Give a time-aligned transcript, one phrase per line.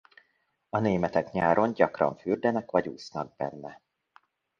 [0.69, 3.81] A németek nyáron gyakran fürdenek vagy úsznak benne.